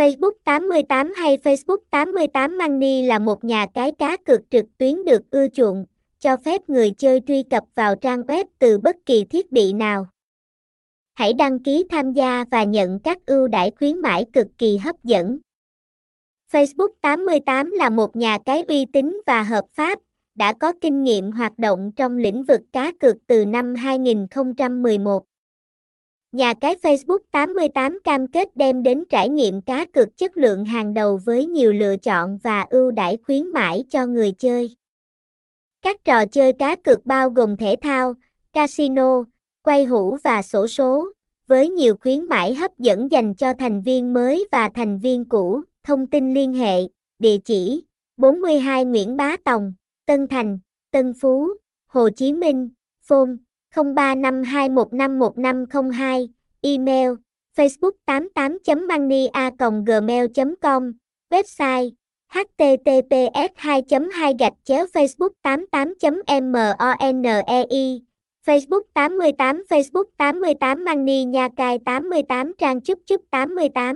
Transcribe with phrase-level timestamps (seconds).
[0.00, 5.30] Facebook 88 hay Facebook 88 Money là một nhà cái cá cược trực tuyến được
[5.30, 5.86] ưa chuộng,
[6.18, 10.06] cho phép người chơi truy cập vào trang web từ bất kỳ thiết bị nào.
[11.14, 15.04] Hãy đăng ký tham gia và nhận các ưu đãi khuyến mãi cực kỳ hấp
[15.04, 15.38] dẫn.
[16.52, 19.98] Facebook 88 là một nhà cái uy tín và hợp pháp,
[20.34, 25.24] đã có kinh nghiệm hoạt động trong lĩnh vực cá cược từ năm 2011.
[26.32, 30.94] Nhà cái Facebook 88 cam kết đem đến trải nghiệm cá cược chất lượng hàng
[30.94, 34.76] đầu với nhiều lựa chọn và ưu đãi khuyến mãi cho người chơi.
[35.82, 38.14] Các trò chơi cá cược bao gồm thể thao,
[38.52, 39.24] casino,
[39.62, 41.12] quay hũ và sổ số,
[41.46, 45.60] với nhiều khuyến mãi hấp dẫn dành cho thành viên mới và thành viên cũ.
[45.84, 46.80] Thông tin liên hệ,
[47.18, 47.84] địa chỉ
[48.16, 49.72] 42 Nguyễn Bá Tòng,
[50.06, 50.58] Tân Thành,
[50.90, 51.48] Tân Phú,
[51.86, 52.70] Hồ Chí Minh,
[53.02, 53.30] phone
[53.74, 56.26] 0352151502,
[56.62, 57.16] email
[57.56, 60.92] facebook 88.mania.gmail.com,
[61.30, 61.90] website
[62.34, 68.00] https 2 2 gạch chéo facebook 88.monei
[68.46, 73.94] Facebook 88 Facebook 88 mani Nha Cai 88 Trang Chúc Chúc 88